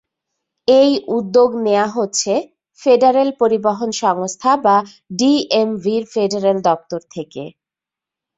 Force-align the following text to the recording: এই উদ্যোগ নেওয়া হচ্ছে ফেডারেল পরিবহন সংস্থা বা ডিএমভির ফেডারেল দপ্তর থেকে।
এই 0.67 0.91
উদ্যোগ 1.09 1.49
নেওয়া 1.65 1.87
হচ্ছে 1.89 2.33
ফেডারেল 2.79 3.29
পরিবহন 3.41 3.89
সংস্থা 4.03 4.51
বা 4.65 4.75
ডিএমভির 5.19 6.03
ফেডারেল 6.13 6.57
দপ্তর 6.61 7.01
থেকে। 7.11 7.43